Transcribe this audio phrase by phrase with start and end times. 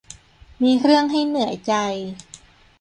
[0.61, 1.73] มีเรื่องให้เหนื่อยใจ